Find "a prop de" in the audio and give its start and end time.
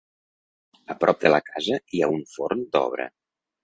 0.95-1.33